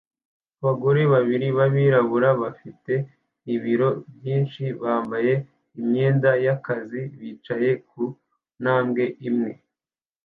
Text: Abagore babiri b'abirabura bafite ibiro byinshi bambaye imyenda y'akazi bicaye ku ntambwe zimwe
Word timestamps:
Abagore 0.59 1.01
babiri 1.13 1.47
b'abirabura 1.57 2.29
bafite 2.41 2.93
ibiro 3.55 3.89
byinshi 4.15 4.63
bambaye 4.81 5.33
imyenda 5.79 6.29
y'akazi 6.45 7.01
bicaye 7.19 7.69
ku 7.89 8.01
ntambwe 8.61 9.03
zimwe 9.21 9.51